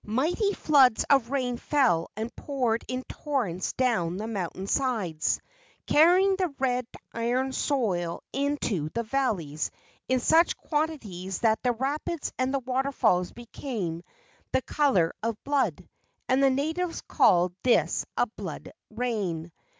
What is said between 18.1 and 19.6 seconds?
a blood rain.